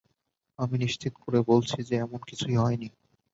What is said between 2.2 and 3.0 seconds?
কিছুই হয়নি।